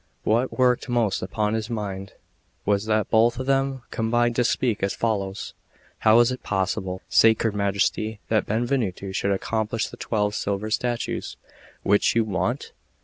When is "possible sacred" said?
6.41-7.53